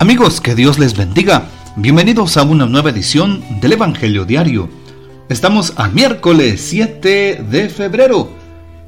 [0.00, 1.44] Amigos, que Dios les bendiga.
[1.76, 4.70] Bienvenidos a una nueva edición del Evangelio Diario.
[5.28, 8.32] Estamos a miércoles 7 de febrero,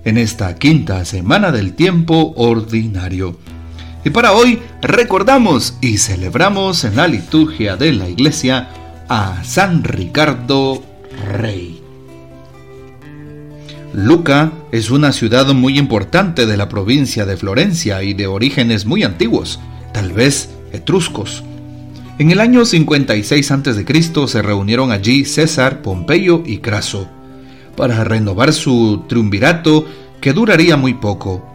[0.06, 3.36] en esta quinta semana del tiempo ordinario.
[4.06, 8.70] Y para hoy recordamos y celebramos en la liturgia de la iglesia
[9.10, 10.82] a San Ricardo
[11.30, 11.82] Rey.
[13.92, 19.02] Luca es una ciudad muy importante de la provincia de Florencia y de orígenes muy
[19.02, 19.60] antiguos,
[19.92, 21.44] tal vez etruscos.
[22.18, 24.28] En el año 56 a.C.
[24.28, 27.08] se reunieron allí César, Pompeyo y Craso
[27.76, 29.86] para renovar su triunvirato
[30.20, 31.48] que duraría muy poco.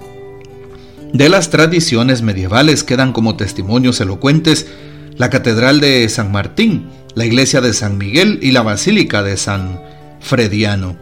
[1.13, 4.67] De las tradiciones medievales quedan como testimonios elocuentes
[5.15, 9.79] la Catedral de San Martín, la Iglesia de San Miguel y la Basílica de San
[10.19, 10.97] Frediano.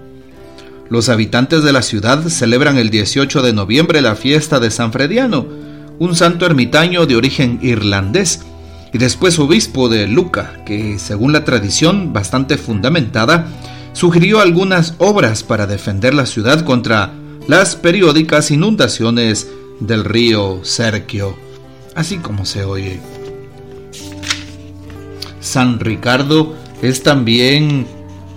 [0.90, 5.48] Los habitantes de la ciudad celebran el 18 de noviembre la fiesta de San Frediano,
[6.00, 8.42] un santo ermitaño de origen irlandés
[8.94, 13.48] y después obispo de Luca, que según la tradición bastante fundamentada,
[13.94, 17.14] sugirió algunas obras para defender la ciudad contra
[17.48, 21.36] las periódicas inundaciones del río Serquio,
[21.96, 23.00] así como se oye.
[25.40, 27.86] San Ricardo es también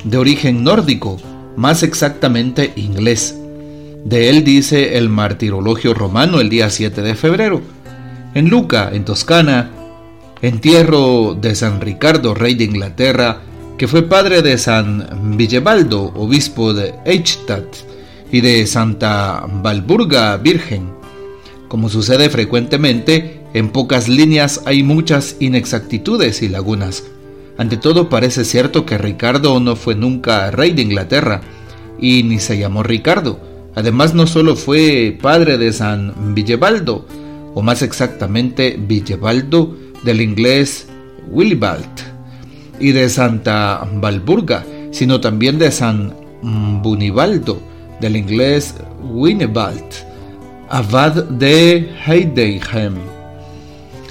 [0.05, 1.19] de origen nórdico,
[1.57, 3.37] más exactamente inglés.
[4.05, 7.61] De él dice el martirologio romano el día 7 de febrero.
[8.35, 9.71] En Luca, en Toscana,
[10.43, 13.41] entierro de San Ricardo, rey de Inglaterra,
[13.77, 17.65] que fue padre de San Villebaldo, obispo de Eichstatt,
[18.31, 20.91] y de Santa Valburga, virgen.
[21.69, 27.05] Como sucede frecuentemente, en pocas líneas hay muchas inexactitudes y lagunas.
[27.57, 31.41] Ante todo parece cierto que Ricardo no fue nunca rey de Inglaterra,
[31.99, 33.48] y ni se llamó Ricardo.
[33.79, 37.07] Además no solo fue padre de San Villebaldo,
[37.55, 40.89] o más exactamente Villebaldo del inglés
[41.31, 41.87] Willibald,
[42.81, 46.13] y de Santa Valburga, sino también de San
[46.83, 47.63] Bunibaldo
[48.01, 48.75] del inglés
[49.13, 49.87] Winnebald,
[50.69, 52.97] abad de Heidenheim.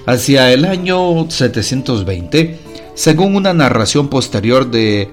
[0.06, 2.58] Hacia el año 720,
[2.94, 5.10] según una narración posterior de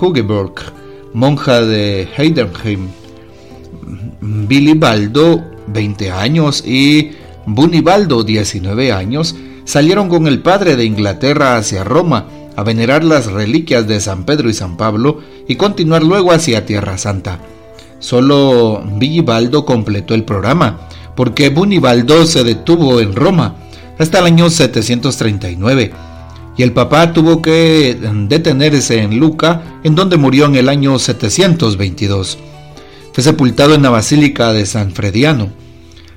[0.00, 0.54] Hugeberg,
[1.12, 2.90] monja de Heidenheim,
[4.46, 7.12] Bilibaldo, 20 años, y
[7.46, 9.34] Bunibaldo, 19 años,
[9.64, 14.50] salieron con el padre de Inglaterra hacia Roma a venerar las reliquias de San Pedro
[14.50, 17.38] y San Pablo y continuar luego hacia Tierra Santa.
[18.00, 23.56] Solo Bilibaldo completó el programa, porque Bunibaldo se detuvo en Roma
[23.98, 25.92] hasta el año 739
[26.56, 27.96] y el papá tuvo que
[28.28, 32.38] detenerse en Luca, en donde murió en el año 722.
[33.18, 35.48] Fue sepultado en la Basílica de San Frediano.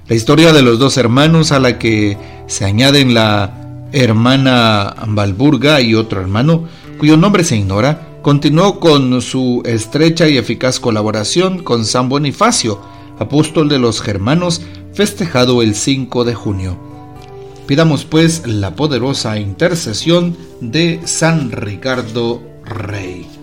[0.07, 5.95] La historia de los dos hermanos a la que se añaden la hermana Valburga y
[5.95, 6.67] otro hermano,
[6.99, 12.79] cuyo nombre se ignora, continuó con su estrecha y eficaz colaboración con San Bonifacio,
[13.17, 14.61] apóstol de los germanos,
[14.93, 16.77] festejado el 5 de junio.
[17.65, 23.40] Pidamos pues la poderosa intercesión de San Ricardo Rey.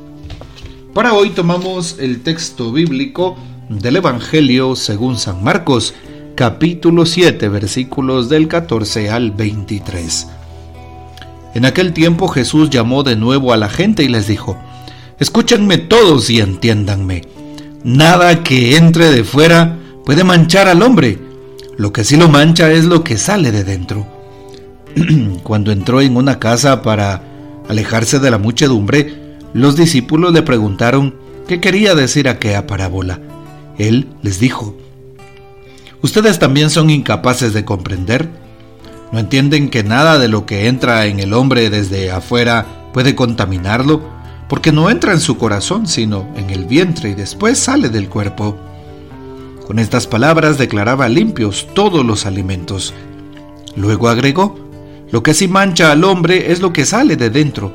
[0.98, 3.36] Para hoy tomamos el texto bíblico
[3.68, 5.94] del Evangelio según San Marcos,
[6.34, 10.26] capítulo 7, versículos del 14 al 23.
[11.54, 14.58] En aquel tiempo Jesús llamó de nuevo a la gente y les dijo,
[15.20, 17.22] Escúchenme todos y entiéndanme.
[17.84, 21.20] Nada que entre de fuera puede manchar al hombre.
[21.76, 24.04] Lo que sí lo mancha es lo que sale de dentro
[25.44, 27.22] Cuando entró en una casa para
[27.68, 31.14] alejarse de la muchedumbre, los discípulos le preguntaron
[31.46, 33.20] qué quería decir aquella parábola.
[33.78, 34.74] Él les dijo,
[36.00, 38.28] ¿Ustedes también son incapaces de comprender?
[39.10, 44.00] ¿No entienden que nada de lo que entra en el hombre desde afuera puede contaminarlo?
[44.48, 48.56] Porque no entra en su corazón, sino en el vientre y después sale del cuerpo.
[49.66, 52.94] Con estas palabras declaraba limpios todos los alimentos.
[53.74, 54.56] Luego agregó,
[55.10, 57.74] lo que sí mancha al hombre es lo que sale de dentro,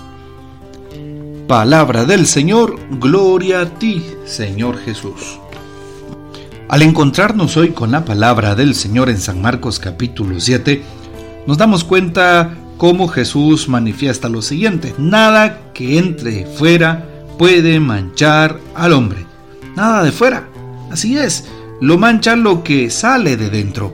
[1.51, 5.37] Palabra del Señor, gloria a ti, Señor Jesús.
[6.69, 10.81] Al encontrarnos hoy con la palabra del Señor en San Marcos capítulo 7,
[11.45, 17.05] nos damos cuenta como Jesús manifiesta lo siguiente, nada que entre fuera
[17.37, 19.25] puede manchar al hombre.
[19.75, 20.47] Nada de fuera.
[20.89, 21.49] Así es,
[21.81, 23.93] lo mancha lo que sale de dentro.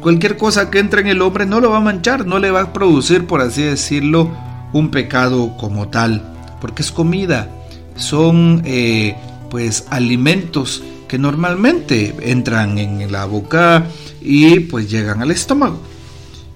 [0.00, 2.62] Cualquier cosa que entre en el hombre no lo va a manchar, no le va
[2.62, 4.30] a producir, por así decirlo,
[4.72, 6.31] un pecado como tal,
[6.62, 7.50] porque es comida,
[7.96, 9.16] son eh,
[9.50, 13.84] pues alimentos que normalmente entran en la boca
[14.20, 15.80] y pues llegan al estómago.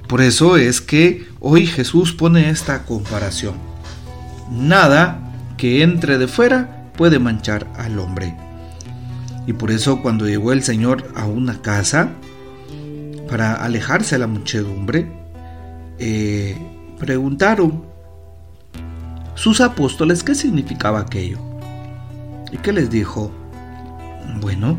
[0.07, 3.55] Por eso es que hoy Jesús pone esta comparación.
[4.49, 8.33] Nada que entre de fuera puede manchar al hombre.
[9.49, 12.11] Y por eso cuando llegó el Señor a una casa,
[13.29, 15.11] para alejarse de la muchedumbre,
[15.99, 16.57] eh,
[17.01, 17.96] preguntaron
[19.37, 21.39] sus apóstoles qué significaba aquello.
[22.51, 23.31] ¿Y qué les dijo?
[24.41, 24.79] Bueno,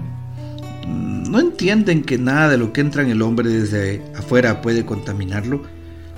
[0.87, 5.61] no entienden que nada de lo que entra en el hombre desde afuera puede contaminarlo,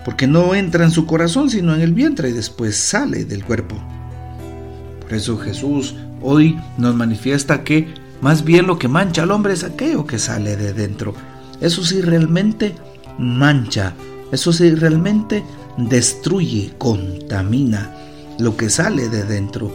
[0.05, 3.75] porque no entra en su corazón, sino en el vientre y después sale del cuerpo.
[5.01, 9.63] Por eso Jesús hoy nos manifiesta que más bien lo que mancha al hombre es
[9.63, 11.13] aquello que sale de dentro.
[11.59, 12.73] Eso sí realmente
[13.17, 13.93] mancha,
[14.31, 15.43] eso sí realmente
[15.77, 17.99] destruye, contamina
[18.39, 19.71] lo que sale de dentro.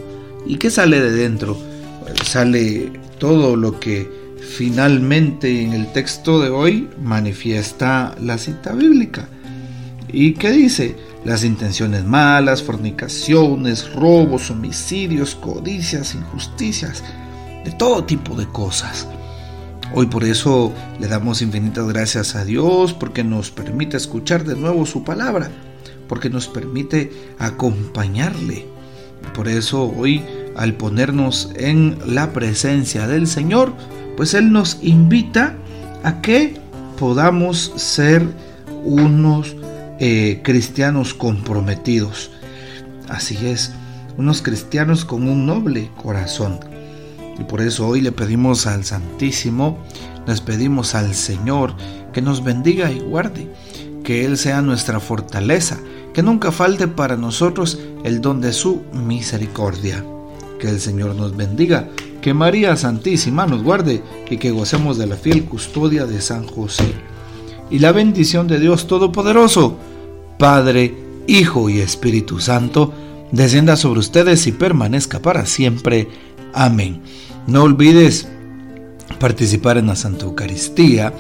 [0.47, 1.57] ¿Y qué sale de dentro?
[2.23, 4.11] sale todo lo que
[4.57, 9.29] finalmente en el texto de hoy manifiesta la cita bíblica.
[10.09, 10.97] ¿Y qué dice?
[11.25, 17.03] Las intenciones malas, fornicaciones, robos, homicidios, codicias, injusticias,
[17.65, 19.09] de todo tipo de cosas.
[19.95, 24.87] Hoy por eso le damos infinitas gracias a Dios porque nos permite escuchar de nuevo
[24.87, 25.51] su palabra,
[26.09, 28.67] porque nos permite acompañarle.
[29.35, 30.23] Por eso hoy
[30.57, 33.73] al ponernos en la presencia del Señor,
[34.17, 35.57] pues Él nos invita
[36.03, 36.61] a que
[36.99, 38.23] podamos ser
[38.85, 39.57] unos
[39.99, 42.31] eh, cristianos comprometidos.
[43.09, 43.73] Así es,
[44.17, 46.61] unos cristianos con un noble corazón.
[47.39, 49.79] Y por eso hoy le pedimos al Santísimo,
[50.27, 51.75] les pedimos al Señor
[52.13, 53.53] que nos bendiga y guarde,
[54.05, 55.81] que Él sea nuestra fortaleza,
[56.13, 60.05] que nunca falte para nosotros el don de su misericordia.
[60.61, 61.89] Que el Señor nos bendiga,
[62.23, 66.95] que María Santísima nos guarde y que gocemos de la fiel custodia de San José.
[67.71, 69.77] Y la bendición de Dios Todopoderoso,
[70.39, 70.95] Padre,
[71.27, 72.93] Hijo y Espíritu Santo,
[73.33, 76.09] descienda sobre ustedes y permanezca para siempre.
[76.53, 77.01] Amén.
[77.47, 78.29] No olvides
[79.19, 81.13] participar en la Santa Eucaristía.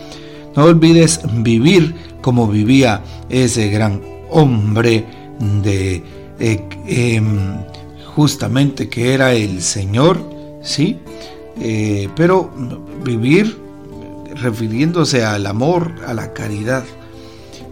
[0.56, 5.04] No olvides vivir como vivía ese gran hombre
[5.62, 6.02] de
[6.38, 7.64] eh, em,
[8.14, 10.20] justamente que era el Señor,
[10.62, 10.98] ¿sí?
[11.60, 12.50] Eh, pero
[13.04, 13.56] vivir
[14.34, 16.84] refiriéndose al amor, a la caridad.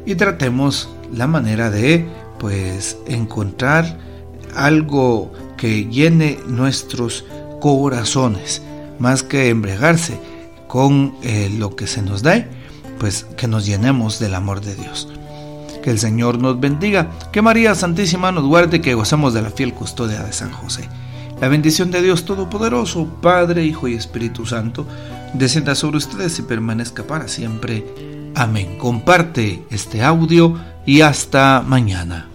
[0.07, 2.07] Y tratemos la manera de,
[2.39, 3.99] pues, encontrar
[4.55, 7.25] algo que llene nuestros
[7.61, 8.63] corazones,
[8.99, 10.19] más que embregarse
[10.67, 12.47] con eh, lo que se nos da,
[13.03, 15.09] pues que nos llenemos del amor de Dios.
[15.83, 19.75] Que el Señor nos bendiga, que María Santísima nos guarde, que gozamos de la fiel
[19.75, 20.89] custodia de San José.
[21.41, 24.87] La bendición de Dios Todopoderoso, Padre, Hijo y Espíritu Santo,
[25.35, 27.85] descienda sobre ustedes y permanezca para siempre.
[28.37, 28.79] Amén.
[28.79, 32.32] Comparte este audio y hasta mañana.